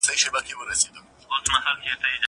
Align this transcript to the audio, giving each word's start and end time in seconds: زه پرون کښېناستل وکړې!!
زه 0.05 0.11
پرون 0.29 0.43
کښېناستل 0.47 0.95
وکړې!! 1.31 2.15